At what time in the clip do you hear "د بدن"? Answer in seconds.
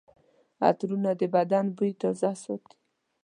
1.19-1.65